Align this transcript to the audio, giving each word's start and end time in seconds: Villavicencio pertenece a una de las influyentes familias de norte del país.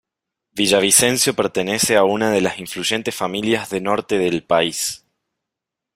Villavicencio 0.55 1.35
pertenece 1.35 1.95
a 1.95 2.03
una 2.03 2.31
de 2.31 2.41
las 2.41 2.57
influyentes 2.57 3.13
familias 3.15 3.69
de 3.69 3.81
norte 3.81 4.17
del 4.17 4.43
país. 4.43 5.05